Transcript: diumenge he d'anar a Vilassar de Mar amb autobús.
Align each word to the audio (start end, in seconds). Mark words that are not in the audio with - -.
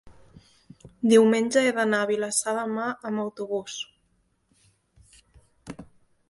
diumenge 1.11 1.61
he 1.65 1.73
d'anar 1.79 1.99
a 2.05 2.07
Vilassar 2.11 2.55
de 2.61 2.63
Mar 2.77 2.87
amb 3.11 3.23
autobús. 3.25 3.77